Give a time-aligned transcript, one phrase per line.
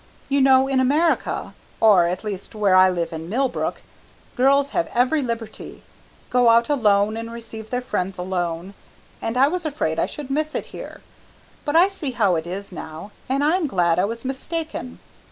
[0.29, 3.83] You know in America or at least where I live in Milbrook,
[4.35, 5.83] girls have every liberty,
[6.31, 8.73] go out alone and receive their friends alone,
[9.21, 11.01] and I was afraid I should miss it here.
[11.65, 14.97] But I see how it is now, and I am glad I was mistaken."